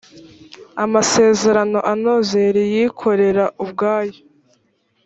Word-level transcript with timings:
amasezerano 0.83 1.79
anoze 1.93 2.39
riyikorera 2.55 3.45
ubwaryo 3.63 4.21